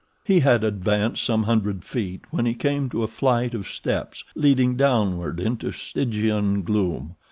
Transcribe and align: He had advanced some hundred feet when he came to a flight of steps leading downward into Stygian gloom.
He 0.23 0.39
had 0.39 0.63
advanced 0.63 1.23
some 1.23 1.43
hundred 1.43 1.83
feet 1.83 2.21
when 2.31 2.47
he 2.47 2.55
came 2.55 2.89
to 2.89 3.03
a 3.03 3.07
flight 3.07 3.53
of 3.53 3.67
steps 3.67 4.23
leading 4.33 4.75
downward 4.75 5.39
into 5.39 5.71
Stygian 5.71 6.63
gloom. 6.63 7.17